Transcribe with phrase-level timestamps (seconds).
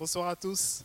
[0.00, 0.82] Bonsoir à tous.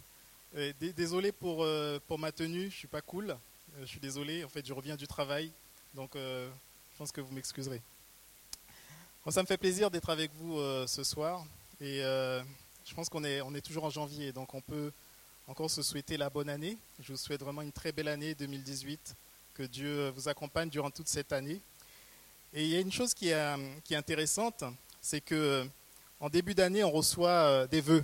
[0.58, 3.30] Euh, Désolé pour, euh, pour ma tenue, je suis pas cool.
[3.30, 3.38] Euh,
[3.80, 5.54] Je suis désolé, en fait, je reviens du travail,
[5.94, 6.50] donc je
[6.98, 7.82] pense que vous m'excuserez.
[9.23, 11.46] Bon, ça me fait plaisir d'être avec vous ce soir
[11.80, 14.91] et je pense qu'on est, on est toujours en janvier, donc on peut
[15.47, 16.77] encore se souhaiter la bonne année.
[17.00, 19.16] Je vous souhaite vraiment une très belle année 2018,
[19.54, 21.61] que Dieu vous accompagne durant toute cette année.
[22.54, 24.66] Et il y a une chose qui est, qui est intéressante,
[25.00, 25.66] c'est que
[26.20, 28.04] en début d'année, on reçoit des vœux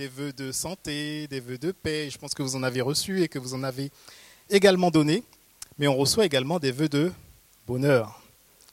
[0.00, 2.08] des vœux de santé, des vœux de paix.
[2.08, 3.90] Je pense que vous en avez reçu et que vous en avez
[4.48, 5.22] également donné.
[5.78, 7.12] Mais on reçoit également des vœux de
[7.66, 8.22] bonheur.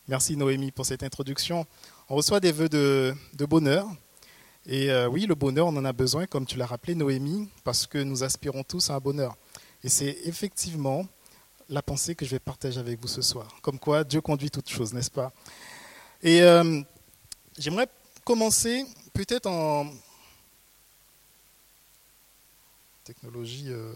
[0.07, 1.67] Merci Noémie pour cette introduction.
[2.07, 3.13] On reçoit des vœux de,
[3.45, 3.89] bonheur.
[4.67, 7.87] Et euh, oui, le bonheur, on en a besoin, comme tu l'as rappelé Noémie, parce
[7.87, 9.35] que nous aspirons tous à un bonheur.
[9.83, 11.05] Et c'est effectivement
[11.67, 13.53] la pensée que je vais partager avec vous ce soir.
[13.61, 15.33] Comme quoi Dieu conduit toutes choses, n'est-ce pas?
[16.23, 16.81] Et euh,
[17.57, 17.89] j'aimerais
[18.23, 19.87] commencer peut-être en,
[23.07, 23.67] technologie.
[23.69, 23.93] euh,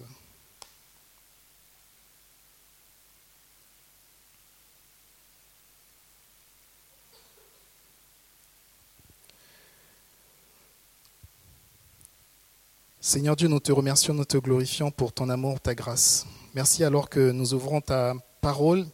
[13.01, 16.25] Seigneur Dieu, nous te remercions, nous te glorifions pour ton amour, ta grâce.
[16.53, 18.87] Merci alors que nous ouvrons ta parole.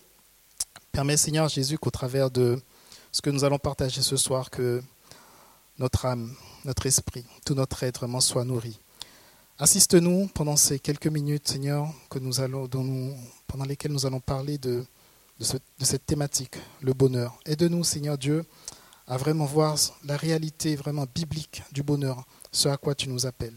[0.92, 2.60] Permets, Seigneur Jésus, qu'au travers de
[3.12, 4.82] ce que nous allons partager ce soir, que
[5.78, 8.80] notre âme, notre esprit, tout notre être vraiment soit nourri.
[9.60, 12.70] Assiste-nous pendant ces quelques minutes, Seigneur, que nous allons,
[13.48, 14.86] pendant lesquelles nous allons parler de,
[15.40, 17.40] de, ce- de cette thématique, le bonheur.
[17.46, 18.46] Aide-nous, Seigneur Dieu,
[19.08, 23.56] à vraiment voir la réalité vraiment biblique du bonheur, ce à quoi tu nous appelles.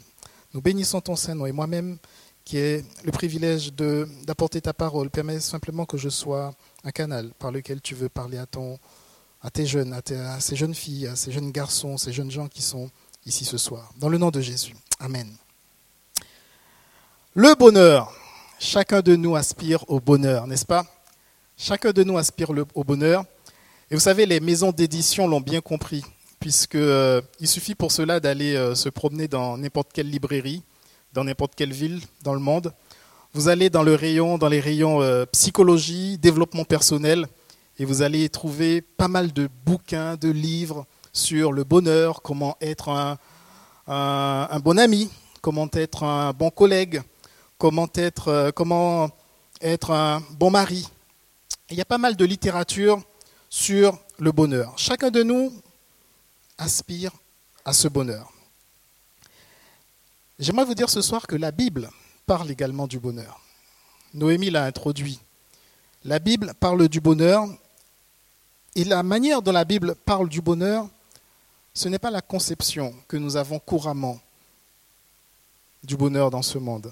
[0.54, 1.98] Nous bénissons ton Saint-Nom et moi-même,
[2.44, 7.52] qui ai le privilège d'apporter ta parole, permets simplement que je sois un canal par
[7.52, 11.30] lequel tu veux parler à tes jeunes, à, tes- à ces jeunes filles, à ces
[11.30, 12.90] jeunes garçons, ces jeunes gens qui sont
[13.26, 13.92] ici ce soir.
[13.98, 14.74] Dans le nom de Jésus.
[14.98, 15.28] Amen.
[17.36, 18.12] Le bonheur.
[18.58, 20.84] Chacun de nous aspire au bonheur, n'est-ce pas?
[21.56, 23.22] Chacun de nous aspire au bonheur.
[23.88, 26.02] Et vous savez, les maisons d'édition l'ont bien compris,
[26.40, 30.64] puisque euh, il suffit pour cela d'aller euh, se promener dans n'importe quelle librairie,
[31.12, 32.72] dans n'importe quelle ville dans le monde.
[33.32, 37.28] Vous allez dans le rayon, dans les rayons euh, psychologie, développement personnel,
[37.78, 42.88] et vous allez trouver pas mal de bouquins, de livres sur le bonheur, comment être
[43.86, 45.08] un bon ami,
[45.40, 47.02] comment être un bon collègue,
[47.60, 49.10] comment être, euh, comment
[49.60, 50.88] être un bon mari.
[51.68, 53.00] Il y a pas mal de littérature
[53.50, 54.72] sur le bonheur.
[54.78, 55.52] Chacun de nous
[56.56, 57.12] aspire
[57.66, 58.32] à ce bonheur.
[60.38, 61.90] J'aimerais vous dire ce soir que la Bible
[62.24, 63.42] parle également du bonheur.
[64.14, 65.20] Noémie l'a introduit.
[66.04, 67.46] La Bible parle du bonheur
[68.74, 70.88] et la manière dont la Bible parle du bonheur,
[71.74, 74.18] ce n'est pas la conception que nous avons couramment
[75.84, 76.90] du bonheur dans ce monde.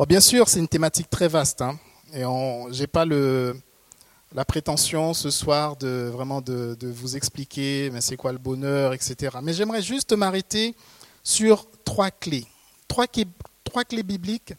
[0.00, 1.78] Alors bien sûr, c'est une thématique très vaste, hein,
[2.14, 8.32] et je n'ai pas la prétention ce soir de vraiment de, vous expliquer c'est quoi
[8.32, 9.36] le bonheur, etc.
[9.42, 10.74] Mais j'aimerais juste m'arrêter
[11.22, 12.46] sur trois clés,
[12.88, 14.54] trois clés bibliques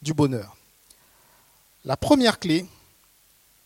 [0.00, 0.56] du bonheur.
[1.84, 2.64] La première clé,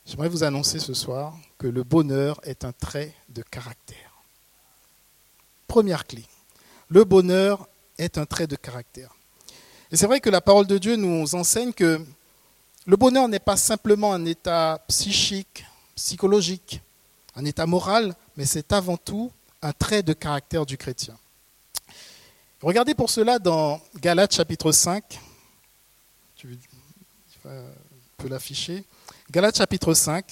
[0.06, 4.22] j'aimerais vous annoncer ce soir que le bonheur est un trait de caractère.
[5.66, 6.24] Première clé,
[6.88, 7.68] le bonheur
[7.98, 9.14] est un trait de caractère.
[9.92, 12.02] Et c'est vrai que la parole de Dieu nous enseigne que
[12.86, 16.80] le bonheur n'est pas simplement un état psychique, psychologique,
[17.36, 19.30] un état moral, mais c'est avant tout
[19.60, 21.14] un trait de caractère du chrétien.
[22.62, 25.20] Regardez pour cela dans Galates chapitre 5.
[26.36, 26.58] Tu
[27.42, 28.84] peux l'afficher.
[29.30, 30.24] Galates chapitre 5.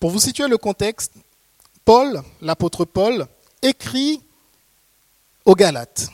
[0.00, 1.12] Pour vous situer le contexte,
[1.84, 3.26] Paul, l'apôtre Paul,
[3.60, 4.22] écrit
[5.44, 6.08] aux Galates,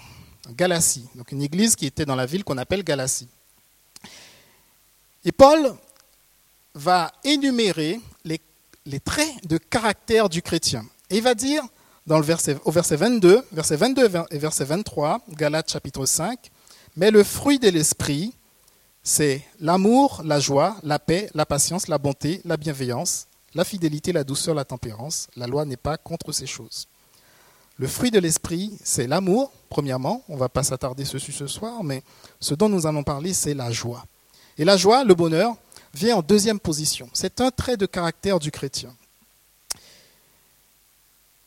[0.50, 3.28] Galatie, donc une église qui était dans la ville qu'on appelle Galatie.
[5.24, 5.74] Et Paul
[6.74, 8.40] va énumérer les,
[9.00, 10.84] traits de caractère du chrétien.
[11.10, 11.62] Et il va dire,
[12.06, 16.50] dans le verset, au verset 22, verset 22 et verset 23, Galates chapitre 5,
[16.96, 18.32] mais le fruit de l'esprit,
[19.02, 24.24] c'est l'amour, la joie, la paix, la patience, la bonté, la bienveillance, la fidélité, la
[24.24, 25.28] douceur, la tempérance.
[25.36, 26.86] La loi n'est pas contre ces choses.
[27.78, 30.24] Le fruit de l'esprit, c'est l'amour, premièrement.
[30.28, 32.02] On ne va pas s'attarder dessus ce soir, mais
[32.40, 34.04] ce dont nous allons parler, c'est la joie.
[34.58, 35.54] Et la joie, le bonheur,
[35.94, 37.08] vient en deuxième position.
[37.12, 38.92] C'est un trait de caractère du chrétien.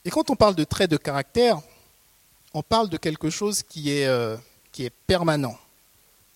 [0.06, 1.62] Et quand on parle de trait de caractère,
[2.54, 4.38] on parle de quelque chose qui est, euh,
[4.72, 5.58] qui est permanent.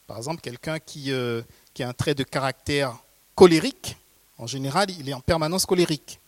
[0.08, 1.42] Par exemple, quelqu'un qui, euh,
[1.74, 2.98] qui a un trait de caractère
[3.34, 3.96] colérique,
[4.38, 6.20] en général, il est en permanence colérique.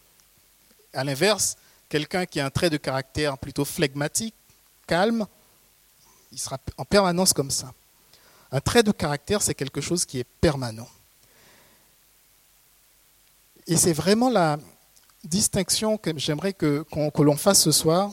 [0.93, 1.57] À l'inverse,
[1.89, 4.35] quelqu'un qui a un trait de caractère plutôt flegmatique,
[4.85, 5.25] calme,
[6.31, 7.73] Il sera en permanence comme ça.
[8.51, 10.87] Un trait de caractère, c'est quelque chose qui est permanent.
[13.65, 14.57] Et c'est vraiment la
[15.23, 18.11] distinction que j'aimerais que, que l'on fasse ce soir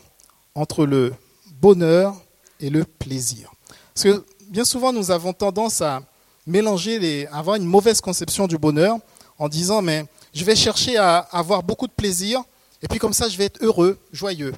[0.54, 1.14] entre le
[1.60, 2.16] bonheur
[2.60, 3.52] et le plaisir.
[3.94, 6.02] Parce que bien souvent, nous avons tendance à
[6.46, 8.98] mélanger, les, à avoir une mauvaise conception du bonheur
[9.38, 12.42] en disant, mais je vais chercher à avoir beaucoup de plaisir,
[12.84, 14.52] et puis comme ça, je vais être heureux, joyeux.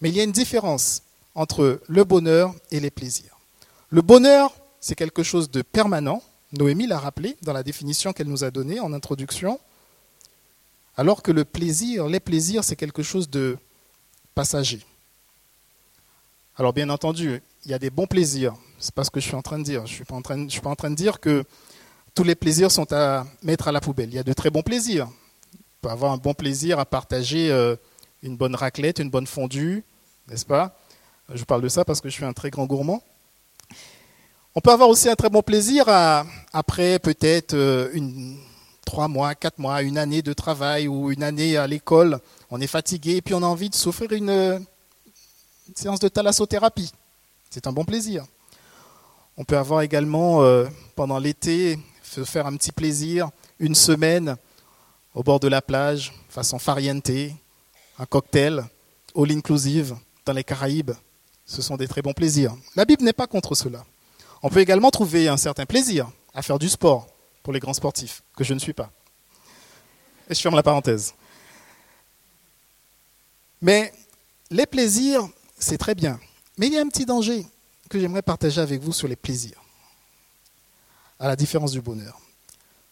[0.00, 1.02] Mais il y a une différence
[1.36, 3.38] entre le bonheur et les plaisirs.
[3.90, 6.20] Le bonheur, c'est quelque chose de permanent.
[6.52, 9.60] Noémie l'a rappelé dans la définition qu'elle nous a donnée en introduction.
[10.96, 13.56] Alors que le plaisir, les plaisirs, c'est quelque chose de
[14.34, 14.84] passager.
[16.56, 18.54] Alors bien entendu, il y a des bons plaisirs.
[18.80, 19.86] C'est pas ce que je suis en train de dire.
[19.86, 21.44] Je suis pas en train, je suis pas en train de dire que
[22.16, 24.08] tous les plaisirs sont à mettre à la poubelle.
[24.08, 25.08] Il y a de très bons plaisirs.
[25.82, 27.74] On peut avoir un bon plaisir à partager euh,
[28.22, 29.82] une bonne raclette, une bonne fondue,
[30.28, 30.76] n'est-ce pas?
[31.32, 33.02] Je parle de ça parce que je suis un très grand gourmand.
[34.54, 35.86] On peut avoir aussi un très bon plaisir
[36.52, 38.36] après peut-être euh, une,
[38.84, 42.20] trois mois, quatre mois, une année de travail ou une année à l'école.
[42.50, 44.66] On est fatigué et puis on a envie de s'offrir une,
[45.74, 46.92] séance de thalassothérapie.
[47.48, 48.26] C'est un bon plaisir.
[49.38, 54.36] On peut avoir également, euh, pendant l'été, se faire un petit plaisir, une semaine
[55.14, 57.10] au bord de la plage, façon fariente,
[57.98, 58.64] un cocktail,
[59.16, 60.92] all inclusive, dans les Caraïbes.
[61.46, 62.54] Ce sont des très bons plaisirs.
[62.76, 63.84] La Bible n'est pas contre cela.
[64.42, 67.08] On peut également trouver un certain plaisir à faire du sport
[67.42, 68.90] pour les grands sportifs, que je ne suis pas.
[70.28, 71.14] Et je ferme la parenthèse.
[73.60, 73.92] Mais
[74.50, 75.28] les plaisirs,
[75.58, 76.18] c'est très bien.
[76.56, 77.44] Mais il y a un petit danger
[77.88, 79.60] que j'aimerais partager avec vous sur les plaisirs,
[81.18, 82.18] à la différence du bonheur.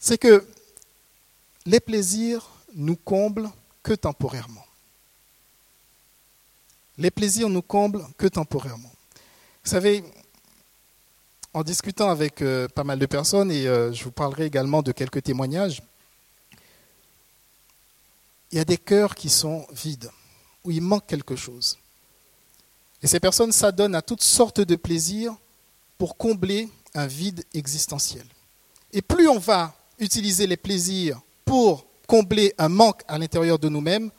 [0.01, 0.47] C'est que
[1.69, 3.51] les plaisirs nous comblent
[3.83, 4.65] que temporairement.
[6.97, 8.91] Les plaisirs nous comblent que temporairement.
[9.65, 10.03] Vous savez,
[11.53, 14.93] en discutant avec euh, pas mal de personnes, et euh, je vous parlerai également de
[14.93, 15.83] quelques témoignages,
[18.51, 20.11] il y a des cœurs qui sont vides,
[20.65, 21.77] où il manque quelque chose.
[23.03, 25.37] Et ces personnes s'adonnent à toutes sortes de plaisirs
[25.99, 28.25] pour combler un vide existentiel.
[28.95, 34.11] Et plus on va utiliser les plaisirs pour combler un manque à l'intérieur de nous-mêmes,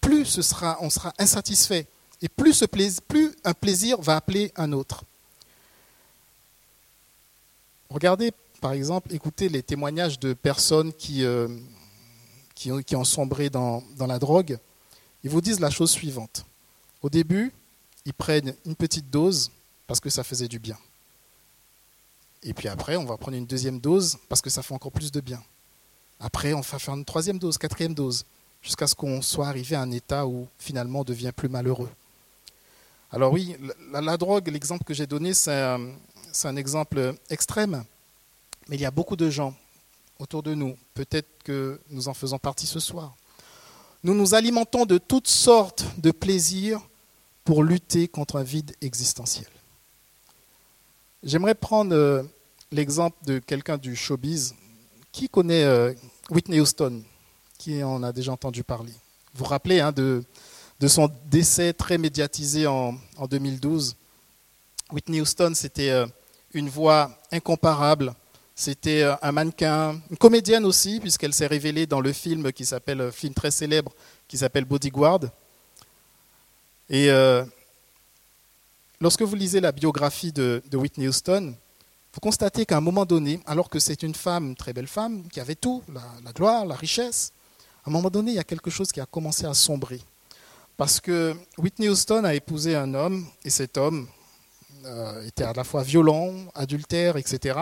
[0.00, 0.38] plus
[0.80, 1.88] on sera insatisfait.
[2.22, 2.62] Et plus,
[3.44, 5.02] un plaisir va appeler un autre.
[7.90, 11.48] Regardez, par exemple, écoutez les témoignages de personnes qui, euh,
[12.92, 14.56] ont, sombré dans la drogue.
[15.24, 16.44] Ils vous disent la chose suivante.
[17.02, 17.52] Au début,
[18.04, 19.50] ils prennent une petite dose
[19.88, 20.78] parce que ça faisait du bien.
[22.44, 25.10] Et puis après, on va prendre une deuxième dose parce que ça fait encore plus
[25.10, 25.42] de bien.
[26.20, 28.24] Après, on va faire une troisième dose, quatrième dose,
[28.62, 31.90] jusqu'à ce qu'on soit arrivé à un état où finalement on devient plus malheureux.
[33.10, 33.56] Alors oui,
[33.92, 37.84] la, drogue, l'exemple que j'ai donné, c'est un, exemple extrême,
[38.68, 39.54] mais il y a beaucoup de gens
[40.18, 43.14] autour de nous, peut-être que nous en faisons partie ce soir.
[44.04, 46.80] Nous nous alimentons de toutes sortes de plaisirs
[47.44, 49.48] pour lutter contre un vide existentiel.
[51.22, 52.22] J'aimerais prendre euh,
[52.70, 54.54] l'exemple de quelqu'un du showbiz.
[55.12, 55.92] Qui connaît euh,
[56.30, 57.02] Whitney Houston
[57.58, 58.92] Qui en a déjà entendu parler?
[59.34, 60.24] Vous vous rappelez hein, de,
[60.86, 63.96] son décès très médiatisé en, en 2012
[64.90, 66.06] Whitney Houston, c'était euh,
[66.54, 68.14] une voix incomparable.
[68.54, 73.32] C'était un mannequin, une comédienne aussi, puisqu'elle s'est révélée dans le film qui s'appelle, film
[73.32, 73.92] très célèbre,
[74.26, 75.20] qui s'appelle Bodyguard.
[76.90, 77.44] Et euh,
[79.00, 81.54] lorsque vous lisez la biographie de, Whitney Houston,
[82.18, 85.28] vous constatez qu'à un moment donné, alors que c'est une femme, une très belle femme,
[85.28, 87.30] qui avait tout, la, gloire, la richesse,
[87.84, 90.00] à un moment donné, il y a quelque chose qui a commencé à sombrer.
[90.76, 94.08] Parce que Whitney Houston a épousé un homme, et cet homme
[94.84, 97.56] euh, était à la fois violent, adultère, etc.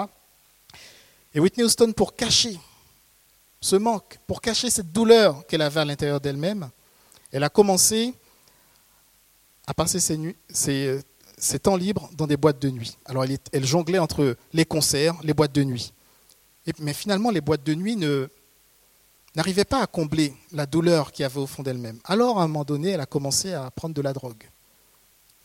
[1.35, 2.59] Et Whitney Houston, pour cacher
[3.61, 6.71] ce manque, pour cacher cette douleur qu'elle avait à l'intérieur d'elle-même,
[7.31, 8.15] elle a commencé
[9.67, 11.03] à passer ses, nuits, ses,
[11.63, 12.97] temps libres dans des boîtes de nuit.
[13.05, 15.93] Alors elle, jonglait entre les concerts, les boîtes de nuit.
[16.81, 18.29] Mais finalement, les boîtes de nuit ne,
[19.37, 22.01] n'arrivaient pas à combler la douleur qu'il y avait au fond d'elle-même.
[22.05, 24.43] Alors, à un moment donné, elle a commencé à prendre de la drogue.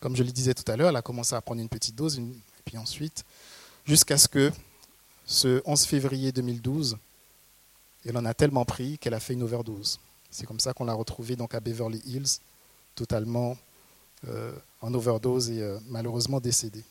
[0.00, 2.18] Comme je le disais tout à l'heure, elle a commencé à prendre une petite dose,
[2.18, 2.22] et
[2.64, 3.24] puis ensuite,
[3.84, 4.50] jusqu'à ce que,
[5.26, 6.96] ce 11 février 2012,
[8.04, 10.00] elle en a tellement pris qu'elle a fait une overdose.
[10.30, 12.40] C'est comme ça qu'on l'a retrouvée donc à Beverly Hills,
[12.96, 13.56] totalement
[14.26, 16.84] euh, en overdose et euh, malheureusement décédé.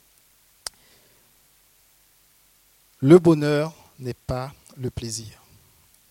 [3.02, 5.42] Le bonheur n'est pas le plaisir.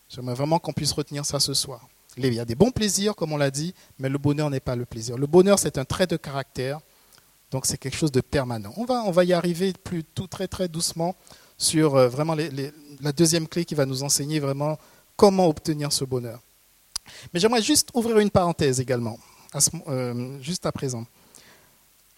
[0.09, 1.87] J'aimerais vraiment qu'on puisse retenir ça ce soir.
[2.17, 4.75] Il y a des bons plaisirs, comme on l'a dit, mais le bonheur n'est pas
[4.75, 5.17] le plaisir.
[5.17, 6.79] Le bonheur, c'est un trait de caractère
[7.51, 8.73] Donc c'est quelque chose de permanent.
[8.77, 11.15] On va, on va y arriver plus tout très très doucement
[11.57, 14.77] sur euh, vraiment la deuxième clé qui va nous enseigner vraiment
[15.15, 16.39] comment obtenir ce bonheur.
[17.33, 19.17] Mais j'aimerais juste ouvrir une parenthèse également,
[19.87, 21.05] euh, juste à présent.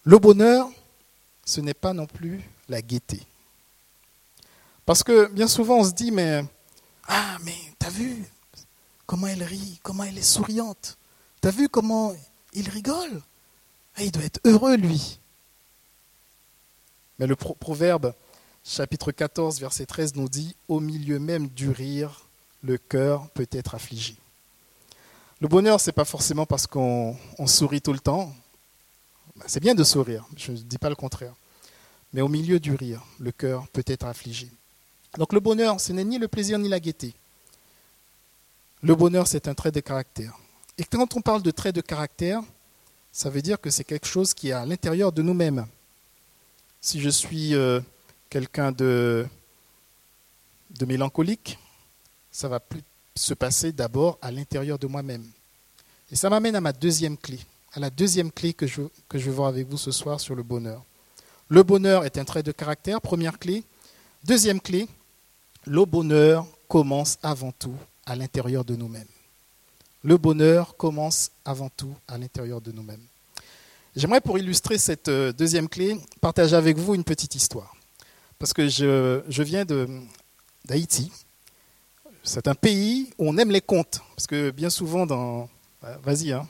[0.04, 0.68] Le bonheur,
[1.46, 3.20] ce n'est pas non plus la gaieté.
[4.84, 6.44] Parce que bien souvent on se dit, mais,
[7.08, 8.22] ah, mais t'as vu
[9.06, 10.98] comment elle rit, comment elle est souriante,
[11.40, 12.14] t'as vu comment
[12.52, 13.22] il rigole,
[13.96, 15.18] ah, il doit être heureux lui.
[17.18, 18.12] Mais le proverbe
[18.62, 22.26] chapitre 14, verset 13 nous dit, au milieu même du rire,
[22.62, 24.16] le cœur peut être affligé.
[25.40, 28.34] Le bonheur, ce n'est pas forcément parce qu'on sourit tout le temps.
[29.36, 31.34] Ben, c'est bien de sourire, je ne dis pas le contraire.
[32.12, 34.48] Mais au milieu du rire, le cœur peut être affligé.
[35.18, 37.14] Donc le bonheur, ce n'est ni le plaisir ni la gaieté.
[38.82, 40.36] Le bonheur, c'est un trait de caractère.
[40.78, 42.42] Et quand on parle de trait de caractère,
[43.12, 45.66] ça veut dire que c'est quelque chose qui est à l'intérieur de nous-mêmes.
[46.80, 47.80] Si je suis euh,
[48.28, 49.26] quelqu'un de,
[50.70, 51.58] de mélancolique,
[52.30, 52.82] ça va plus
[53.14, 55.24] se passer d'abord à l'intérieur de moi-même.
[56.10, 57.38] Et ça m'amène à ma deuxième clé,
[57.74, 60.42] à la deuxième clé que je, que vais voir avec vous ce soir sur le
[60.42, 60.82] bonheur.
[61.48, 63.64] Le bonheur est un trait de caractère, première clé.
[64.24, 64.88] Deuxième clé,
[65.66, 67.76] le bonheur commence avant tout
[68.06, 69.08] à l'intérieur de nous-mêmes.
[70.02, 73.04] Le bonheur commence avant tout à l'intérieur de nous-mêmes.
[73.96, 77.74] J'aimerais pour illustrer cette euh, deuxième clé partager avec vous une petite histoire.
[78.38, 79.64] Parce que je, je viens
[80.64, 81.10] d'Haïti,
[82.22, 84.00] c'est un pays où on aime les contes.
[84.16, 85.48] Parce que bien souvent, dans.
[86.02, 86.48] Vas-y, hein.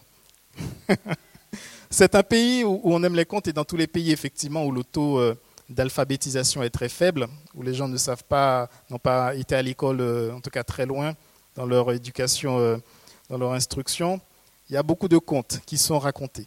[1.91, 4.73] c'est un pays où on aime les contes et dans tous les pays, effectivement, où
[4.73, 5.35] le taux euh,
[5.69, 10.01] d'alphabétisation est très faible, où les gens ne savent pas, n'ont pas été à l'école,
[10.01, 11.15] euh, en tout cas très loin,
[11.55, 12.77] dans leur éducation, euh,
[13.31, 14.21] dans leur instruction,
[14.69, 16.47] il y a beaucoup de contes qui sont racontés.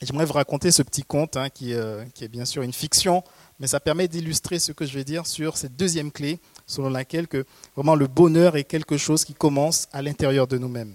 [0.00, 3.24] J'aimerais vous raconter ce petit conte hein, qui, est bien sûr une fiction,
[3.58, 7.26] mais ça permet d'illustrer ce que je vais dire sur cette deuxième clé selon laquelle
[7.26, 10.94] que vraiment le bonheur est quelque chose qui commence à l'intérieur de nous-mêmes.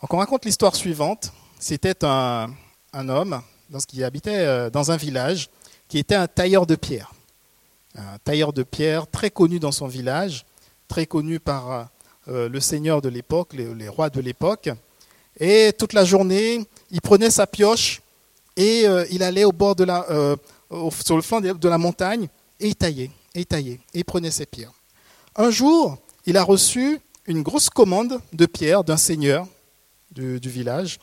[0.00, 1.32] On raconte l'histoire suivante.
[1.58, 2.50] C'était un,
[2.94, 3.42] homme
[3.88, 5.50] qui habitait euh, dans un village
[5.88, 7.12] qui était un tailleur de pierre.
[7.96, 10.44] Un tailleur de pierre très connu dans son village,
[10.86, 11.88] très connu par
[12.28, 14.70] euh, le seigneur de l'époque, les, rois de l'époque.
[15.40, 18.00] Et toute la journée, il prenait sa pioche
[18.56, 20.06] et euh, il allait au bord de la,
[21.04, 22.28] sur le flanc de la montagne
[22.60, 24.72] et il taillait et taillait, et prenait ses pierres.
[25.34, 29.46] Un jour, il a reçu une grosse commande de pierres d'un seigneur
[30.12, 30.98] du, village.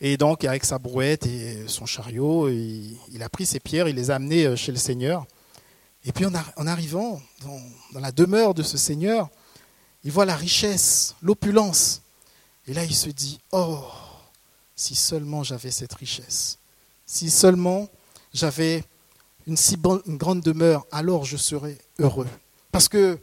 [0.00, 4.10] Et donc, avec sa brouette et son chariot, il, a pris ses pierres, il les
[4.10, 5.26] a amenées euh, chez le seigneur.
[6.04, 9.30] Et puis, en, arrivant dans, la demeure de ce seigneur,
[10.02, 12.02] il voit la richesse, l'opulence.
[12.66, 13.84] Et là, il se dit, oh,
[14.76, 16.58] si seulement j'avais cette richesse,
[17.06, 17.88] si seulement
[18.32, 18.84] j'avais
[19.46, 22.28] une si grande demeure, alors je serai heureux.
[22.72, 23.18] Parce que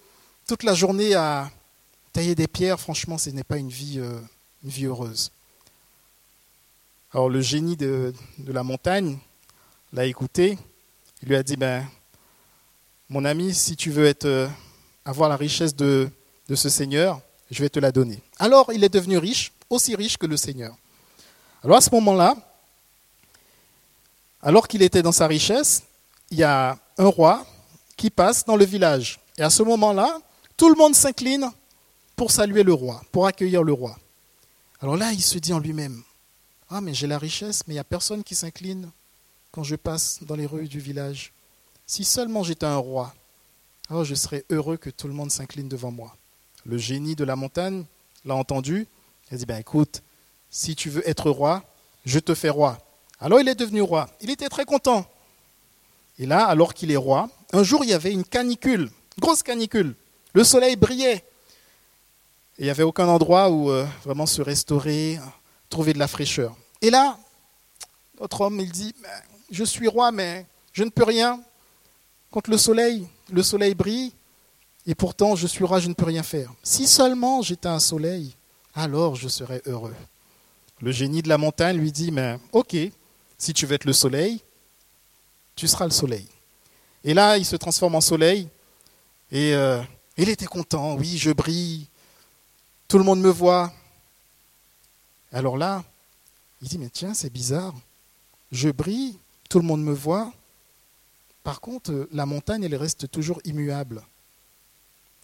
[0.48, 1.52] toute la journée à
[2.14, 4.20] tailler des pierres, franchement, ce n'est pas une vie, euh,
[4.84, 5.32] heureuse.
[7.14, 8.14] Alors le génie de,
[8.48, 9.18] la montagne
[9.94, 10.58] l'a écouté.
[11.22, 11.86] Il lui a dit, ben,
[13.10, 14.48] mon ami, si tu veux euh,
[15.06, 16.10] avoir la richesse de
[16.54, 18.20] ce Seigneur, je vais te la donner.
[18.40, 20.76] Alors il est devenu riche, aussi riche que le Seigneur.
[21.64, 22.36] Alors à ce moment-là,
[24.42, 25.84] alors qu'il était dans sa richesse,
[26.32, 27.46] il y a un roi
[27.98, 29.20] qui passe dans le village.
[29.38, 30.20] Et à ce moment-là,
[30.58, 31.52] tout le monde s'incline
[32.22, 33.98] pour saluer le roi, pour accueillir le roi.
[34.80, 36.04] Alors là, il se dit en lui-même,
[36.70, 38.92] ah mais j'ai la richesse, mais il n'y a personne qui s'incline
[39.52, 41.34] quand je passe dans les rues du village.
[41.88, 43.16] Si seulement j'étais un roi,
[43.90, 46.16] alors je serais heureux que tout le monde s'incline devant moi.
[46.64, 47.86] Le génie de la montagne
[48.24, 48.88] l'a entendu.
[49.32, 50.04] Il a dit, ben écoute,
[50.52, 51.64] si tu veux être roi,
[52.06, 52.78] je te fais roi.
[53.20, 54.08] Alors il est devenu roi.
[54.22, 55.08] Il était très content.
[56.20, 59.96] Et là, alors qu'il est roi, un jour, il y avait une canicule, grosse canicule.
[60.34, 61.26] Le soleil brillait.
[62.58, 65.20] Il n'y avait aucun endroit où euh, vraiment se restaurer,
[65.70, 66.56] trouver de la fraîcheur.
[66.82, 67.18] Et là,
[68.20, 68.94] notre homme, il dit,
[69.50, 71.42] je suis roi, mais je ne peux rien
[72.30, 73.08] contre le soleil.
[73.32, 74.14] Le soleil brille,
[74.86, 76.52] et pourtant je suis roi, je ne peux rien faire.
[76.64, 78.36] Si seulement j'étais un soleil,
[78.76, 79.96] alors je serais heureux.
[80.82, 82.76] Le génie de la montagne lui dit, mais ok,
[83.38, 84.42] si tu veux être le soleil,
[85.56, 86.28] tu seras le soleil.
[87.04, 88.48] Et là, il se transforme en soleil.
[89.32, 89.82] Et euh,
[90.18, 90.96] il était content.
[90.96, 91.88] Oui, je brille.
[92.92, 93.72] Tout le monde me voit.
[95.32, 95.82] Alors là,
[96.62, 97.74] il dit, mais tiens, c'est bizarre.
[98.52, 99.18] Je brille,
[99.48, 100.30] tout le monde me voit.
[101.42, 104.04] Par contre, la montagne, elle reste toujours immuable.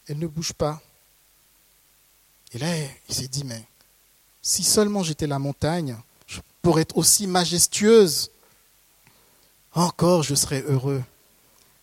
[0.07, 0.81] Elle ne bouge pas.
[2.53, 2.73] Et là,
[3.09, 3.65] il s'est dit, mais
[4.41, 5.97] si seulement j'étais la montagne,
[6.61, 8.31] pour être aussi majestueuse,
[9.73, 11.03] encore je serai heureux.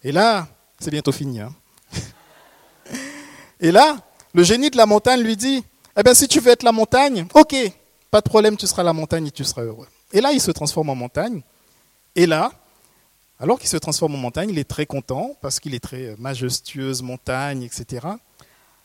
[0.03, 0.49] Et là,
[0.81, 1.41] c'est bientôt fini.
[1.41, 1.55] Hein.
[3.61, 5.63] Et là, le génie de la montagne lui dit,
[5.97, 7.55] eh bien si tu veux être la montagne, ok,
[8.11, 9.89] pas de problème, tu seras la montagne et tu seras heureux.
[10.13, 11.43] Et là, il se transforme en montagne.
[12.15, 12.53] Et là,
[13.41, 17.03] alors qu'il se transforme en montagne, il est très content parce qu'il est très majestueuse
[17.03, 18.07] montagne, etc.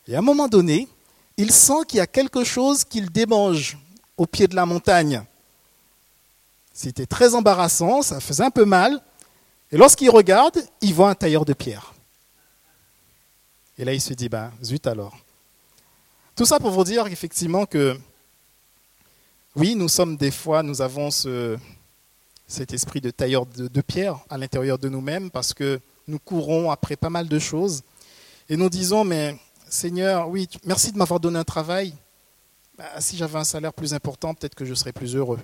[0.08, 0.88] Et à un moment donné,
[1.36, 3.78] il sent qu'il y a quelque chose qu'il démange
[4.16, 5.22] au pied de la montagne.
[6.74, 9.00] C'était très embarrassant, ça faisait un peu mal.
[9.70, 11.94] Et lorsqu'il regarde, il voit un tailleur de pierre.
[13.78, 15.16] Et là, il se dit, ben, zut alors.
[16.40, 17.94] Tout ça pour vous dire effectivement que,
[19.56, 21.58] oui, nous sommes des fois, nous avons ce,
[22.46, 25.78] cet esprit de tailleur de, pierre à l'intérieur de nous-mêmes parce que
[26.08, 27.82] nous courons après pas mal de choses
[28.48, 31.92] et nous disons, mais Seigneur, oui, merci de m'avoir donné un travail.
[32.78, 35.40] Bah, si j'avais un salaire plus important, peut-être que je serais plus heureux.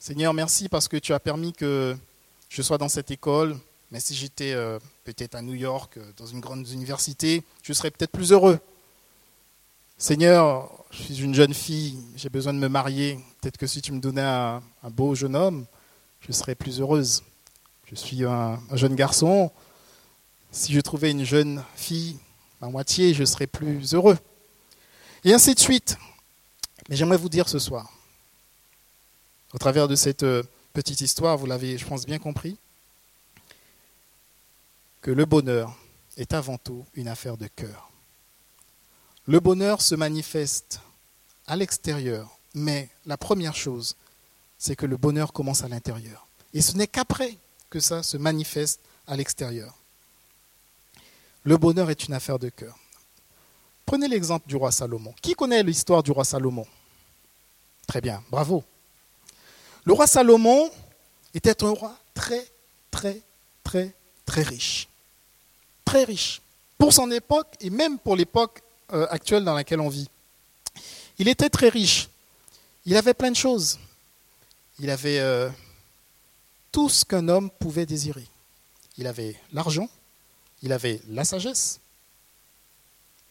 [0.00, 1.96] Seigneur, merci parce que tu as permis que
[2.48, 3.56] je sois dans cette école.
[3.92, 7.92] Mais si j'étais euh, peut-être à New York, euh, dans une grande université, je serais
[7.92, 8.58] peut-être plus heureux.
[9.96, 13.18] Seigneur, je suis une jeune fille, j'ai besoin de me marier.
[13.40, 14.60] Peut-être que si tu me donnais un,
[14.90, 15.66] beau jeune homme,
[16.20, 17.22] je serais plus heureuse.
[17.86, 19.52] Je suis un, jeune garçon.
[20.50, 22.18] Si je trouvais une jeune fille
[22.60, 24.18] à moitié, je serais plus heureux.
[25.22, 25.96] Et ainsi de suite.
[26.88, 27.90] Mais j'aimerais vous dire ce soir,
[29.54, 30.42] au travers de cette euh,
[30.74, 32.58] petite histoire, vous l'avez, je pense, bien compris,
[35.00, 35.74] que le bonheur
[36.18, 37.93] est avant tout une affaire de cœur.
[39.26, 40.80] Le bonheur se manifeste
[41.46, 43.96] à l'extérieur, mais la première chose,
[44.58, 46.26] c'est que le bonheur commence à l'intérieur.
[46.52, 47.36] Et ce n'est qu'après
[47.70, 49.74] que ça se manifeste à l'extérieur.
[51.42, 52.78] Le bonheur est une affaire de cœur.
[53.86, 55.14] Prenez l'exemple du roi Salomon.
[55.20, 56.66] Qui connaît l'histoire du roi Salomon?
[57.86, 58.64] Très bien, bravo.
[59.84, 60.70] Le roi Salomon
[61.34, 62.46] était un roi très,
[62.90, 63.20] très,
[63.62, 64.88] très, très riche.
[65.84, 66.40] Très riche.
[66.78, 70.08] Pour son époque et même pour l'époque actuelle dans laquelle on vit.
[71.18, 72.08] Il était très riche.
[72.86, 73.78] Il avait plein de choses.
[74.78, 75.48] Il avait euh,
[76.72, 78.26] tout ce qu'un homme pouvait désirer.
[78.98, 79.88] Il avait l'argent,
[80.62, 81.80] il avait la sagesse.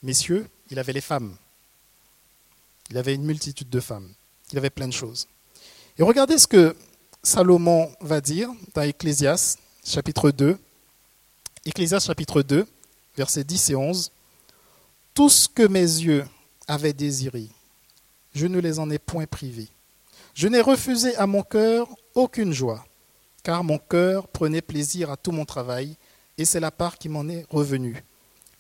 [0.02, 1.36] Messieurs, il avait les femmes.
[2.90, 4.10] Il avait une multitude de femmes.
[4.52, 5.28] Il avait plein de choses.
[5.98, 6.76] Et regardez ce que
[7.22, 10.58] Salomon va dire dans Ecclésias chapitre 2.
[11.66, 12.68] Ecclésias chapitre 2,
[13.18, 14.12] versets 10 et 11
[15.14, 16.26] tout ce que mes yeux
[16.68, 17.48] avaient désiré,
[18.34, 19.70] je ne les en ai point privés.
[20.34, 22.84] Je n'ai refusé à mon cœur aucune joie,
[23.44, 25.96] car mon cœur prenait plaisir à tout mon travail,
[26.38, 28.04] et c'est la part qui m'en est revenue.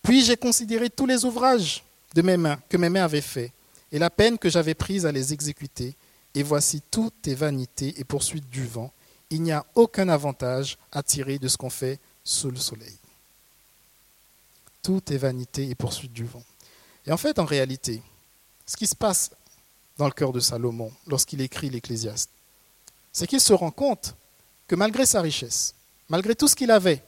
[0.03, 3.51] Puis j'ai considéré tous les ouvrages de mes mains que mes mains avaient faits,
[3.91, 5.95] et la peine que j'avais prise à les exécuter,
[6.35, 8.91] et voici tout est vanité et poursuite du vent.
[9.31, 12.97] Il n'y a aucun avantage à tirer de ce qu'on fait sous le soleil.
[14.83, 16.43] Tout est vanité et poursuite du vent.
[17.07, 18.01] Et en fait, en réalité,
[18.65, 19.31] ce qui se passe
[19.97, 22.29] dans le cœur de Salomon lorsqu'il écrit l'Ecclésiaste,
[23.11, 24.15] c'est qu'il se rend compte
[24.67, 25.73] que malgré sa richesse,
[26.09, 27.01] malgré tout ce qu'il avait,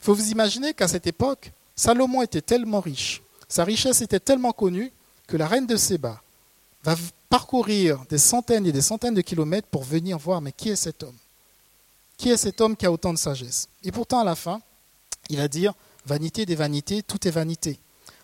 [0.00, 4.52] il faut vous imaginer qu'à cette époque, Salomon était tellement riche, sa richesse était tellement
[4.52, 4.92] connue
[5.26, 6.22] que la reine de Séba
[6.84, 6.96] va
[7.28, 11.02] parcourir des centaines et des centaines de kilomètres pour venir voir, mais qui est cet
[11.02, 11.16] homme?
[12.16, 13.68] Qui est cet homme qui a autant de sagesse?
[13.82, 14.60] Et pourtant, à la fin,
[15.28, 15.74] il va dire,
[16.06, 17.78] Vanité des vanités, tout est vanité.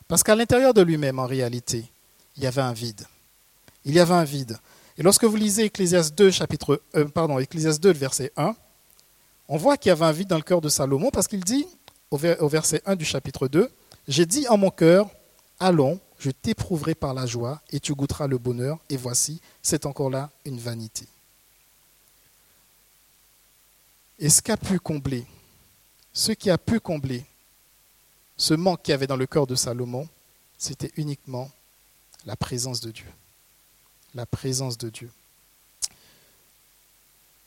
[0.09, 1.85] Parce qu'à l'intérieur de lui-même, en réalité,
[2.37, 3.07] il y avait un vide.
[3.85, 4.59] Il y avait un vide.
[4.97, 8.55] Et lorsque vous lisez Ecclésias 2, chapitre, euh, pardon, Ecclésias 2, verset 1,
[9.49, 11.67] on voit qu'il y avait un vide dans le cœur de Salomon parce qu'il dit,
[12.11, 12.17] au
[12.49, 13.71] verset 1 du chapitre 2,
[14.09, 15.09] J'ai dit en mon cœur,
[15.61, 20.11] allons, je t'éprouverai par la joie et tu goûteras le bonheur, et voici, c'est encore
[20.11, 21.07] là une vanité.
[24.19, 25.25] Et ce qu'a pu combler,
[26.12, 27.25] ce qui a pu combler
[28.38, 30.09] ce manque qu'il y avait dans le cœur de Salomon,
[30.57, 31.51] c'était uniquement
[32.24, 33.11] la présence de Dieu.
[34.14, 35.11] La présence de Dieu.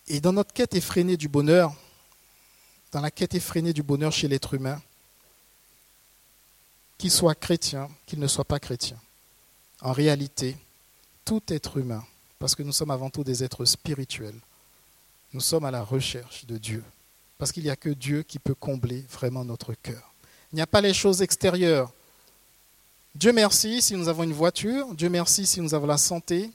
[0.07, 1.73] Et dans notre quête effrénée du bonheur,
[2.91, 4.81] dans la quête effrénée du bonheur chez l'être humain,
[6.97, 8.97] qu'il soit chrétien, qu'il ne soit pas chrétien,
[9.81, 10.57] en réalité,
[11.23, 12.05] tout être humain,
[12.37, 14.39] parce que nous sommes avant tout des êtres spirituels,
[15.33, 16.83] nous sommes à la recherche de Dieu,
[17.37, 20.10] parce qu'il n'y a que Dieu qui peut combler vraiment notre cœur.
[20.51, 21.91] Il n'y a pas les choses extérieures.
[23.15, 26.49] Dieu merci si nous avons une voiture, Dieu merci si nous avons la santé,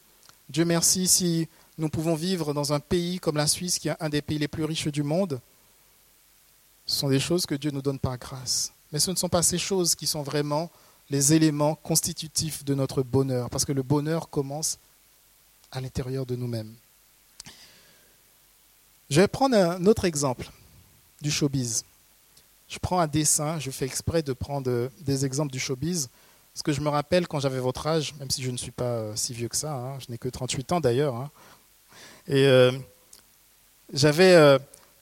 [0.49, 4.09] Dieu merci si nous pouvons vivre dans un pays comme la Suisse, qui est un
[4.09, 5.41] des pays les plus riches du monde.
[6.87, 8.73] Ce sont des choses que Dieu nous donne par grâce.
[8.93, 10.71] Mais ce ne sont pas ces choses qui sont vraiment
[11.11, 14.79] les éléments constitutifs de notre bonheur, parce que le bonheur commence
[15.71, 16.75] à l'intérieur de nous-mêmes.
[19.11, 20.51] Je vais prendre un autre exemple
[21.21, 21.85] du showbiz.
[22.69, 26.09] Je prends un dessin, je fais exprès de prendre des exemples du showbiz,
[26.53, 28.85] parce que je me rappelle quand j'avais votre âge, même si je ne suis pas
[28.85, 31.31] euh, si vieux que ça, hein, je n'ai que 38 ans d'ailleurs, hein.
[32.27, 32.73] et euh,
[33.93, 34.59] j'avais, euh,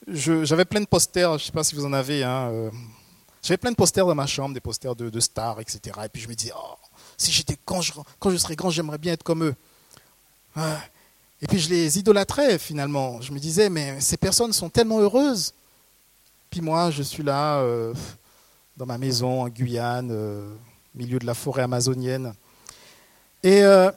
[0.07, 2.69] j'avais plein de posters, je ne sais pas si vous en avez, hein,
[3.41, 5.97] j'avais plein de posters dans ma chambre, des posters de, stars, etc.
[6.03, 6.75] Et puis je me disais, oh,
[7.17, 7.81] si j'étais quand
[8.19, 9.55] quand je serais grand, j'aimerais bien être comme eux.
[11.41, 13.21] Et puis je les idolâtrais finalement.
[13.21, 15.53] Je me disais, mais ces personnes sont tellement heureuses.
[16.61, 17.93] Moi, je suis là, euh,
[18.77, 20.53] dans ma maison, en Guyane, euh,
[20.93, 22.33] milieu de la forêt amazonienne.
[23.43, 23.91] Et euh,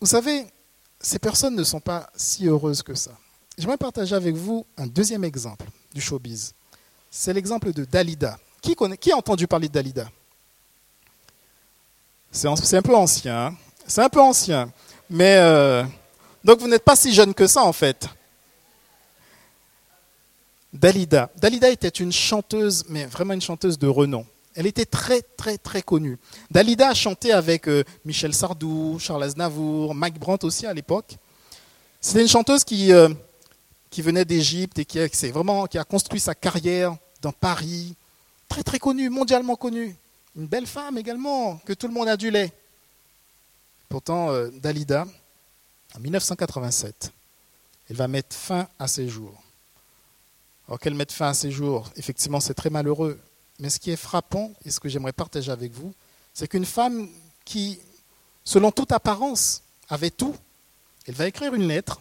[0.00, 0.46] vous savez,
[1.00, 3.12] ces personnes ne sont pas si heureuses que ça.
[3.58, 6.54] J'aimerais partager avec vous un deuxième exemple du showbiz.
[7.10, 8.38] C'est l'exemple de Dalida.
[8.62, 10.08] Qui a entendu parler de Dalida?
[12.30, 13.46] C'est un peu ancien.
[13.46, 13.54] Hein.
[13.86, 14.70] c'est un peu ancien.
[15.08, 15.36] Mais
[16.44, 18.08] donc vous n'êtes pas si jeune que ça en fait.
[20.72, 21.30] Dalida.
[21.36, 24.24] Dalida était une chanteuse, mais vraiment une chanteuse de renom.
[24.54, 26.18] Elle était très, très, très connue.
[26.50, 31.16] Dalida a chanté avec euh, Michel Sardou, Charles Aznavour, Mike Brandt aussi à l'époque.
[32.00, 33.08] C'était une chanteuse qui, euh,
[33.90, 37.94] qui venait d'Égypte et qui a, construit sa carrière dans Paris.
[38.48, 39.94] Très, très connue, mondialement connue.
[40.36, 42.52] Une belle femme également, que tout le monde adulait.
[43.88, 45.06] Pourtant, euh, Dalida,
[45.96, 47.12] en 1987,
[47.88, 49.42] elle va mettre fin à ses jours.
[50.70, 53.18] Alors qu'elle mette fin à ses jours, effectivement, c'est très malheureux.
[53.58, 55.92] Mais ce qui est frappant, et ce que j'aimerais partager avec vous,
[56.32, 57.08] c'est qu'une femme
[57.44, 57.80] qui,
[58.44, 60.36] selon toute apparence, avait tout,
[61.06, 62.00] elle va écrire une lettre,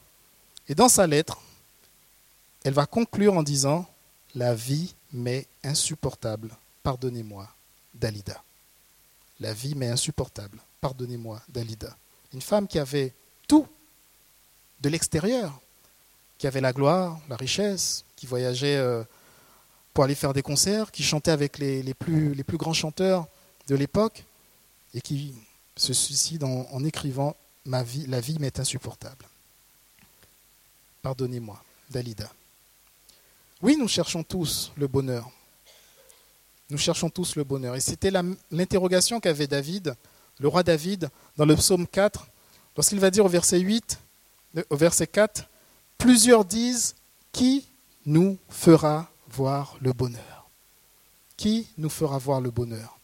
[0.68, 1.42] et dans sa lettre,
[2.64, 3.90] elle va conclure en disant
[4.36, 6.52] La vie m'est insupportable,
[6.84, 7.50] pardonnez-moi,
[7.96, 8.44] Dalida.
[9.40, 11.98] La vie m'est insupportable, pardonnez-moi, Dalida.
[12.36, 13.14] Une femme qui avait
[13.48, 13.66] tout
[14.80, 15.60] de l'extérieur,
[16.40, 19.04] qui avait la gloire, la richesse, qui voyageait euh,
[19.94, 23.28] pour aller faire des concerts, qui chantait avec les, plus, les plus grands chanteurs
[23.68, 24.24] de l'époque,
[24.96, 25.36] et qui
[25.76, 29.26] se suicide en, écrivant Ma vie, La vie m'est insupportable.
[31.04, 32.32] Pardonnez-moi, Dalida.
[33.62, 35.30] Oui, nous cherchons tous le bonheur.
[36.70, 37.76] Nous cherchons tous le bonheur.
[37.76, 38.12] Et c'était
[38.50, 39.96] l'interrogation qu'avait David,
[40.40, 42.28] le roi David, dans le psaume 4,
[42.78, 44.00] lorsqu'il va dire au verset 8,
[44.70, 45.50] au verset 4,
[46.00, 46.96] plusieurs disent,
[47.32, 47.68] qui
[48.08, 50.50] nous fera voir le bonheur?
[51.38, 52.98] Qui nous fera voir le bonheur?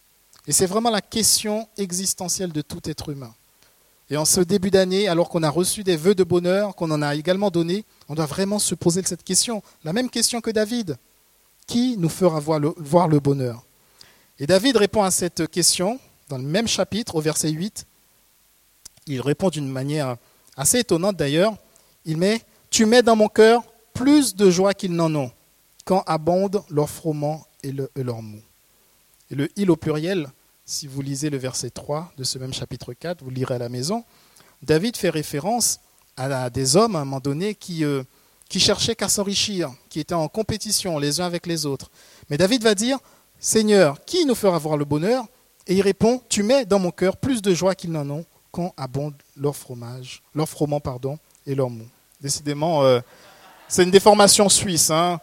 [0.48, 3.34] Et c'est vraiment la question existentielle de tout être humain.
[4.10, 7.02] Et en ce début d'année, alors qu'on a reçu des vœux de bonheur, qu'on en
[7.02, 10.98] a également donné, on doit vraiment se poser cette question, la même question que David.
[11.68, 13.64] Qui nous fera voir le, voir le bonheur?
[14.38, 17.86] Et David répond à cette question dans le même chapitre, au verset 8.
[19.08, 20.18] Il répond d'une manière
[20.56, 21.56] assez étonnante d'ailleurs.
[22.06, 22.44] Il met
[22.76, 25.32] Tu mets dans mon cœur plus de joie qu'ils n'en ont
[25.86, 28.42] quand abondent leur froment et, leur mou.
[29.32, 30.28] Et le il au pluriel,
[30.66, 33.70] si vous lisez le verset 3 de ce même chapitre 4, vous lirez à la
[33.70, 34.04] maison,
[34.62, 35.80] David fait référence
[36.18, 38.04] à des hommes à un moment donné qui, euh,
[38.50, 41.90] qui cherchaient qu'à s'enrichir, qui étaient en compétition les uns avec les autres.
[42.30, 42.98] Mais David va dire,
[43.40, 45.24] Seigneur, qui nous fera voir le bonheur?
[45.68, 48.74] Et il répond, Tu mets dans mon cœur plus de joie qu'ils n'en ont quand
[48.76, 51.86] abondent leur fromage, leur froment pardon, et leur mou.
[52.22, 53.00] Décidément, euh,
[53.68, 54.90] c'est une déformation suisse.
[54.90, 55.20] Hein.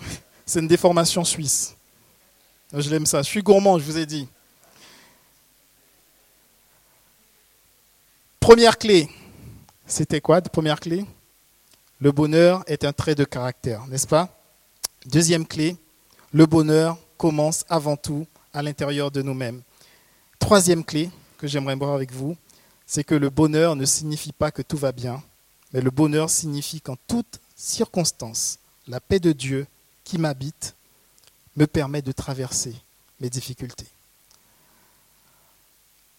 [0.46, 1.74] C'est une déformation suisse.
[2.74, 3.22] Je l'aime ça.
[3.22, 4.28] Je suis gourmand, je vous ai dit.
[8.40, 9.08] Première clé.
[9.86, 11.06] C'était quoi, première clé?
[12.00, 14.28] Le bonheur est un trait de caractère, n'est-ce pas?
[15.06, 15.76] Deuxième clé,
[16.32, 19.62] le bonheur commence avant tout à l'intérieur de nous-mêmes.
[20.38, 22.36] Troisième clé que j'aimerais voir avec vous,
[22.92, 25.22] c'est que le bonheur ne signifie pas que tout va bien,
[25.72, 29.66] mais le bonheur signifie qu'en toutes circonstances, la paix de Dieu
[30.04, 30.74] qui m'habite
[31.56, 32.74] me permet de traverser
[33.18, 33.86] mes difficultés.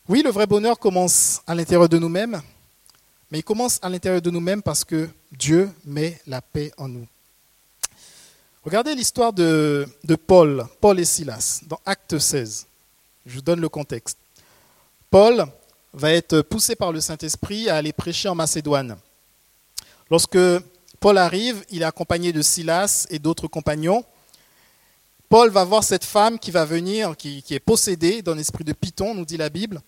[0.09, 2.41] Oui, le vrai bonheur commence à l'intérieur de nous-mêmes,
[3.29, 7.05] mais il commence à l'intérieur de nous-mêmes parce que Dieu met la paix en nous.
[8.65, 9.87] Regardez l'histoire de,
[10.25, 12.65] Paul, Paul et Silas, dans Acte 16.
[13.27, 14.17] Je vous donne le contexte.
[15.11, 15.45] Paul
[15.93, 18.97] va être poussé par le Saint-Esprit à aller prêcher en Macédoine.
[20.09, 20.39] Lorsque
[20.99, 24.03] Paul arrive, il est accompagné de Silas et d'autres compagnons.
[25.29, 29.15] Paul va voir cette femme qui va venir, qui, est possédée d'un esprit de Python,
[29.15, 29.81] nous dit la Bible.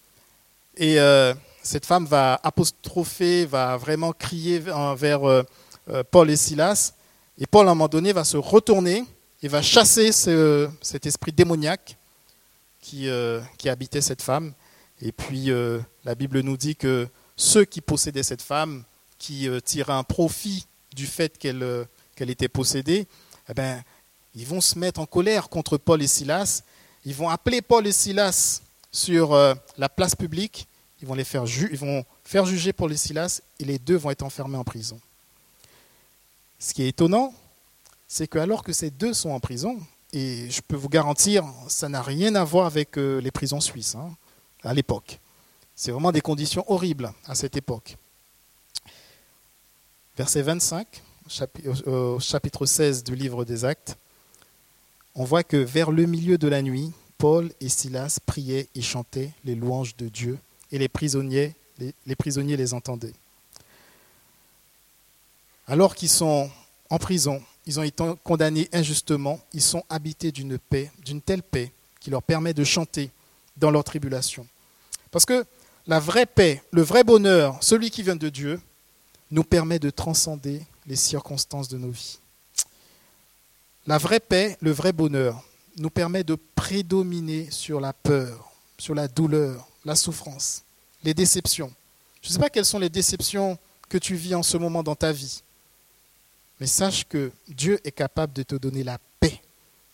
[0.76, 5.44] Et euh, cette femme va apostropher, va vraiment crier vers euh,
[5.90, 6.94] euh, Paul et Silas.
[7.38, 9.04] Et Paul, à un moment donné, va se retourner
[9.44, 11.96] et va chasser cet esprit démoniaque
[12.82, 13.08] qui,
[13.58, 14.54] qui, habitait cette femme.
[15.02, 15.52] Et puis,
[16.04, 18.84] la Bible nous dit que ceux qui possédaient cette femme,
[19.18, 23.08] qui euh, tiraient un profit du fait qu'elle euh, qu'elle était possédée,
[23.50, 23.84] eh ben,
[24.36, 26.64] ils vont se mettre en colère contre Paul et Silas.
[27.04, 30.68] Ils vont appeler Paul et Silas sur euh, la place publique.
[31.02, 34.12] Ils vont, les faire ils vont faire juger Paul et Silas et les deux vont
[34.12, 35.00] être enfermés en prison.
[36.58, 37.34] Ce qui est étonnant,
[38.08, 39.78] c'est que alors que ces deux sont en prison,
[40.14, 44.16] et je peux vous garantir, ça n'a rien à voir avec les prisons suisses hein,
[44.66, 45.20] à l'époque.
[45.76, 47.98] C'est vraiment des conditions horribles à cette époque.
[50.18, 50.88] Verset 25,
[51.86, 53.98] au chapitre 16 du livre des Actes,
[55.16, 59.32] on voit que vers le milieu de la nuit, Paul et Silas priaient et chantaient
[59.44, 60.38] les louanges de Dieu,
[60.72, 61.56] et les prisonniers
[62.06, 63.14] les, prisonniers les entendaient.
[65.68, 66.50] Alors qu'ils sont
[66.90, 71.72] en prison, ils ont été condamnés injustement, ils sont habités d'une paix, d'une telle paix
[72.00, 73.10] qui leur permet de chanter
[73.58, 74.48] dans leur tribulation.
[75.16, 75.46] Parce que
[75.88, 78.60] la vraie paix, le vrai bonheur, celui qui vient de Dieu,
[79.32, 82.20] nous permet de transcender les circonstances de nos vies.
[83.88, 85.42] La vraie paix, le vrai bonheur,
[85.78, 90.64] nous permet de prédominer sur la peur, sur la douleur, la souffrance,
[91.02, 91.72] les déceptions.
[92.22, 94.96] Je ne sais pas quelles sont les déceptions que tu vis en ce moment dans
[94.96, 95.44] ta vie,
[96.60, 99.42] mais sache que Dieu est capable de te donner la paix.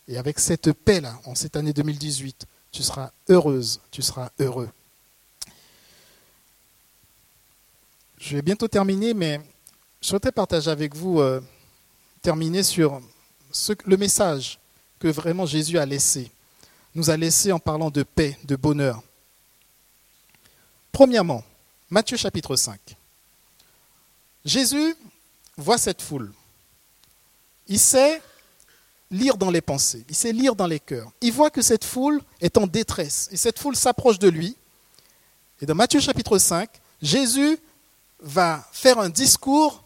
[0.08, 4.68] Et avec cette paix-là, en cette année 2018, tu seras heureuse, tu seras heureux.
[8.22, 9.40] Je vais bientôt terminer, mais
[10.00, 11.40] je souhaiterais partager avec vous, euh,
[12.22, 13.00] terminer sur
[13.84, 14.60] le message
[15.00, 16.30] que vraiment Jésus a laissé,
[16.94, 19.02] nous a laissé en parlant de paix, de bonheur.
[20.92, 21.42] Premièrement,
[21.90, 22.78] Matthieu chapitre 5.
[24.44, 24.94] Jésus
[25.56, 26.32] voit cette foule.
[27.66, 28.22] Il sait
[29.10, 31.10] lire dans les pensées, il sait lire dans les cœurs.
[31.22, 34.56] Il voit que cette foule est en détresse et cette foule s'approche de lui.
[35.60, 36.70] Et dans Matthieu chapitre 5,
[37.02, 37.58] Jésus
[38.22, 39.84] va faire un discours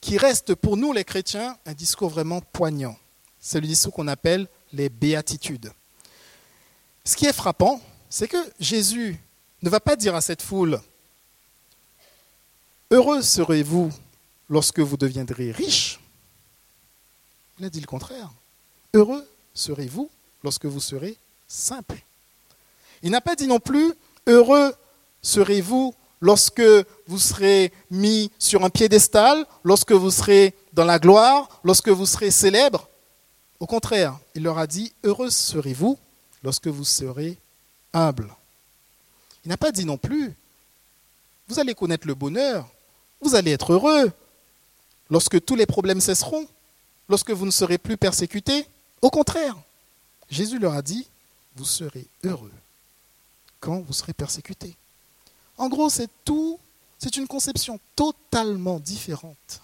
[0.00, 2.96] qui reste pour nous les chrétiens un discours vraiment poignant.
[3.40, 5.72] C'est le discours qu'on appelle les béatitudes.
[7.04, 9.18] Ce qui est frappant, c'est que Jésus
[9.62, 10.80] ne va pas dire à cette foule,
[12.90, 13.92] Heureux serez-vous
[14.48, 16.00] lorsque vous deviendrez riche.
[17.58, 18.30] Il a dit le contraire.
[18.94, 20.10] Heureux serez-vous
[20.42, 21.16] lorsque vous serez
[21.46, 22.02] simple.
[23.02, 23.94] Il n'a pas dit non plus,
[24.26, 24.74] Heureux
[25.22, 26.62] serez-vous lorsque
[27.06, 32.30] vous serez mis sur un piédestal, lorsque vous serez dans la gloire, lorsque vous serez
[32.30, 32.88] célèbre.
[33.58, 35.98] Au contraire, il leur a dit, heureux serez-vous
[36.42, 37.36] lorsque vous serez
[37.92, 38.34] humble.
[39.44, 40.34] Il n'a pas dit non plus,
[41.48, 42.68] vous allez connaître le bonheur,
[43.20, 44.12] vous allez être heureux
[45.10, 46.46] lorsque tous les problèmes cesseront,
[47.08, 48.66] lorsque vous ne serez plus persécutés.
[49.02, 49.56] Au contraire,
[50.30, 51.06] Jésus leur a dit,
[51.56, 52.52] vous serez heureux
[53.58, 54.74] quand vous serez persécutés.
[55.60, 56.58] En gros, c'est tout,
[56.98, 59.60] c'est une conception totalement différente.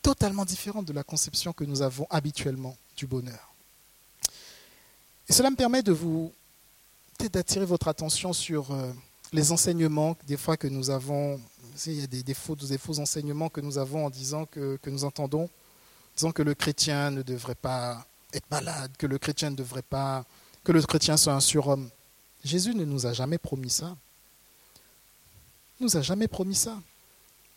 [0.00, 3.52] Totalement différente de la conception que nous avons habituellement du bonheur.
[5.28, 6.32] Et cela me permet de vous
[7.32, 8.90] d'attirer votre attention sur euh,
[9.34, 11.38] les enseignements des fois que nous avons.
[11.84, 14.88] Il y a des, faux, des faux enseignements que nous avons en disant que, que
[14.88, 15.50] nous entendons,
[16.16, 20.24] disant que le chrétien ne devrait pas être malade, que le chrétien ne devrait pas,
[20.64, 21.90] que le chrétien soit un surhomme.
[22.42, 23.94] Jésus ne nous a jamais promis ça
[25.84, 26.80] nous a jamais promis ça.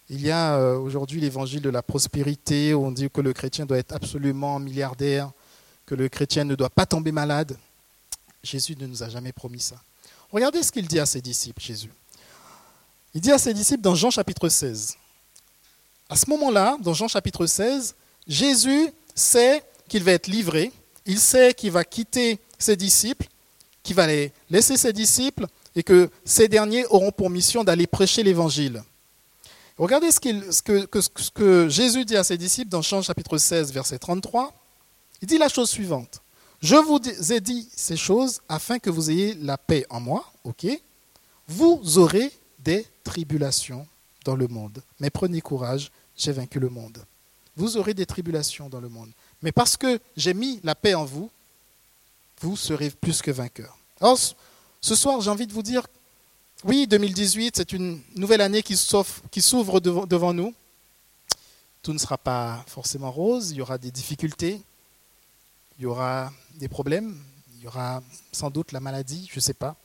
[0.10, 3.66] Il y a euh, aujourd'hui l'évangile de la prospérité où on dit que le chrétien
[3.66, 5.32] doit être absolument milliardaire,
[5.86, 7.58] que le chrétien ne doit pas tomber malade.
[8.44, 9.76] Jésus ne nous a jamais promis ça.
[10.32, 11.92] Regardez ce qu'il dit à ses disciples, Jésus.
[13.14, 14.96] Il dit à ses disciples dans Jean chapitre 16.
[16.10, 17.96] À ce moment-là, dans Jean chapitre 16,
[18.28, 20.72] Jésus sait qu'il va être livré,
[21.06, 23.28] il sait qu'il va quitter ses disciples,
[23.84, 28.24] qu'il va les laisser ses disciples et que ces derniers auront pour mission d'aller prêcher
[28.24, 28.84] l'évangile.
[29.78, 34.52] Regardez ce, que, Jésus dit à ses disciples dans Jean chapitre 16, verset 33.
[35.22, 36.24] Il dit la chose suivante.
[36.64, 37.00] Je vous
[37.32, 40.66] ai dit ces choses afin que vous ayez la paix en moi, ok?
[41.48, 43.86] Vous aurez des tribulations
[44.26, 44.82] dans le monde.
[45.00, 47.06] Mais prenez courage, j'ai vaincu le monde.
[47.56, 49.12] Vous aurez des tribulations dans le monde.
[49.44, 51.30] Mais parce que j'ai mis la paix en vous,
[52.42, 53.78] vous serez plus que vainqueurs.
[54.82, 55.88] Ce soir, j'ai envie de vous dire,
[56.64, 60.54] oui, 2018, c'est une nouvelle année qui s'ouvre devant nous.
[61.82, 64.62] Tout ne sera pas forcément rose, il y aura des difficultés,
[65.78, 67.18] il y aura des problèmes,
[67.56, 69.76] il y aura sans doute la maladie, je ne sais pas.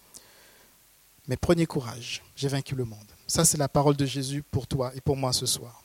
[1.29, 2.99] Mais prenez courage, j'ai vaincu le monde.
[3.27, 5.83] Ça, c'est la parole de Jésus pour toi et pour moi ce soir.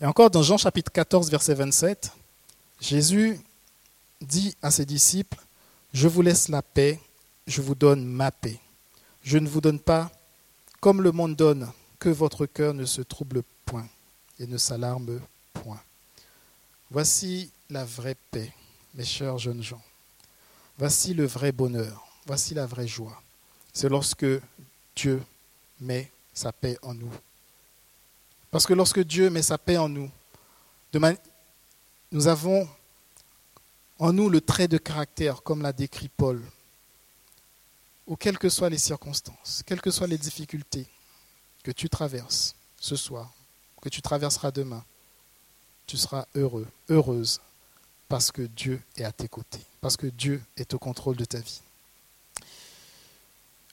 [0.00, 2.12] Et encore dans Jean chapitre 14, verset 27,
[2.80, 3.40] Jésus
[4.20, 5.38] dit à ses disciples,
[5.92, 7.00] Je vous laisse la paix,
[7.46, 8.58] je vous donne ma paix.
[9.22, 10.10] Je ne vous donne pas
[10.80, 13.86] comme le monde donne, que votre cœur ne se trouble point
[14.38, 15.20] et ne s'alarme
[15.52, 15.80] point.
[16.90, 18.52] Voici la vraie paix,
[18.94, 19.82] mes chers jeunes gens.
[20.78, 23.22] Voici le vrai bonheur, voici la vraie joie.
[23.72, 24.26] C'est lorsque
[24.96, 25.22] Dieu
[25.80, 27.12] met sa paix en nous.
[28.50, 30.10] Parce que lorsque Dieu met sa paix en nous,
[32.10, 32.66] nous avons
[33.98, 36.42] en nous le trait de caractère, comme l'a décrit Paul,
[38.10, 40.86] où quelles que soient les circonstances, quelles que soient les difficultés
[41.62, 43.32] que tu traverses ce soir,
[43.80, 44.84] que tu traverseras demain,
[45.86, 47.40] tu seras heureux, heureuse,
[48.08, 51.38] parce que Dieu est à tes côtés, parce que Dieu est au contrôle de ta
[51.38, 51.60] vie.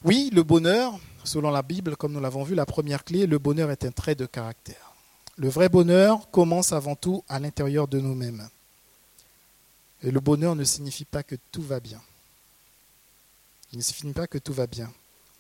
[0.03, 3.71] Oui, le bonheur, selon la Bible, comme nous l'avons vu, la première clé, le bonheur
[3.71, 4.93] est un trait de caractère.
[5.37, 8.47] Le vrai bonheur commence avant tout à l'intérieur de nous-mêmes.
[10.03, 12.01] Et le bonheur ne signifie pas que tout va bien.
[13.73, 14.91] Il ne signifie pas que tout va bien,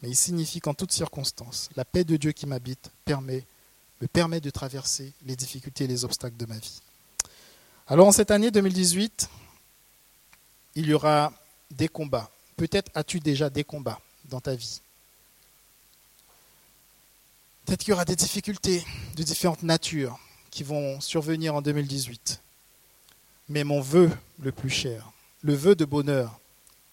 [0.01, 4.49] mais il signifie qu'en toutes circonstances, la paix de Dieu qui m'habite me permet de
[4.49, 6.81] traverser les difficultés et les obstacles de ma vie.
[7.87, 9.29] Alors en cette année 2018,
[10.75, 11.33] il y aura
[11.71, 12.29] des combats.
[12.57, 14.81] Peut-être as-tu déjà des combats dans ta vie.
[17.65, 18.85] Peut-être qu'il y aura des difficultés
[19.15, 20.19] de différentes natures
[20.51, 22.41] qui vont survenir en 2018.
[23.49, 25.11] Mais mon vœu le plus cher,
[25.41, 26.39] le vœu de bonheur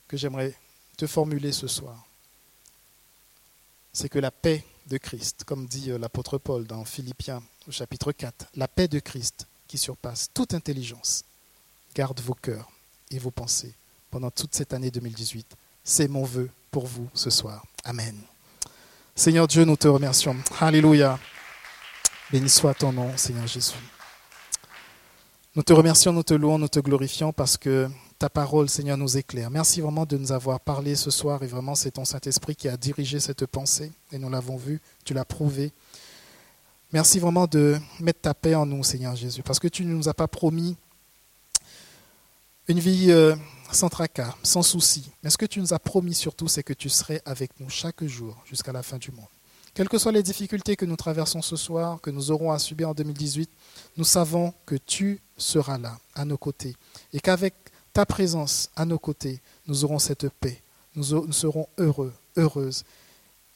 [0.09, 0.55] que j'aimerais
[0.96, 2.07] te formuler ce soir,
[3.92, 8.12] c'est que la paix de Christ, comme dit euh, l'apôtre Paul dans Philippiens au chapitre
[8.12, 11.24] 4, la paix de Christ qui surpasse toute intelligence,
[11.94, 12.70] garde vos cœurs
[13.11, 13.72] et vos pensées
[14.11, 15.57] pendant toute cette année 2018.
[15.83, 17.64] C'est mon vœu pour vous ce soir.
[17.85, 18.18] Amen.
[19.14, 20.37] Seigneur Dieu, nous te remercions.
[20.61, 21.18] Alléluia.
[22.30, 23.74] Béni soit ton nom, Seigneur Jésus.
[25.54, 29.16] Nous te remercions, nous te louons, nous te glorifions parce que ta parole, Seigneur, nous
[29.16, 29.50] éclaire.
[29.50, 32.77] Merci vraiment de nous avoir parlé ce soir et vraiment c'est ton Saint-Esprit qui a
[32.77, 35.72] dirigé cette pensée et nous l'avons vu, tu l'as prouvé.
[36.92, 40.09] Merci vraiment de mettre ta paix en nous, Seigneur Jésus, parce que tu ne nous
[40.09, 40.77] as pas promis
[42.68, 43.35] une vie euh,
[43.72, 45.11] sans tracas, sans soucis.
[45.22, 48.05] Mais ce que tu nous as promis surtout, c'est que tu serais avec nous chaque
[48.05, 49.27] jour jusqu'à la fin du monde.
[49.74, 52.90] Quelles que soient les difficultés que nous traversons ce soir, que nous aurons à subir
[52.90, 53.50] en 2018,
[53.96, 56.77] nous savons que tu seras là, à nos côtés,
[57.12, 57.55] et qu'avec
[57.94, 60.61] ta présence à nos côtés, nous aurons cette paix,
[60.96, 62.85] nous, serons heureux, heureuses,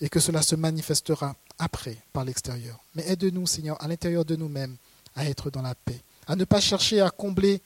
[0.01, 2.79] et que cela se manifestera après par l'extérieur.
[2.95, 4.77] Mais aide-nous, Seigneur, à l'intérieur de nous-mêmes,
[5.17, 7.61] à être dans la paix, à ne pas chercher à combler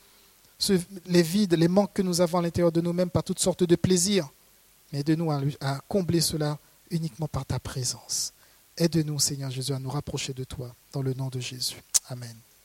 [1.07, 3.77] les vides, les manques que nous avons à l'intérieur de nous-mêmes par toutes sortes de
[3.77, 4.29] plaisirs,
[4.93, 6.59] mais aide-nous à combler cela
[6.91, 8.33] uniquement par ta présence.
[8.79, 11.83] Aide-nous, Seigneur Jésus, à nous rapprocher de toi, dans le nom de Jésus.
[12.09, 12.35] Amen.